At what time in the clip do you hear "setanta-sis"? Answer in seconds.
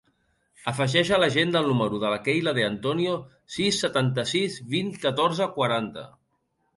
3.85-4.57